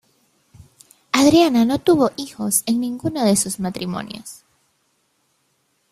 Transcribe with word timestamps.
Adriana 1.11 1.63
no 1.63 1.77
tuvo 1.79 2.09
hijos 2.17 2.63
en 2.65 2.79
ninguno 2.81 3.23
de 3.23 3.35
sus 3.35 3.59
matrimonios. 3.59 4.41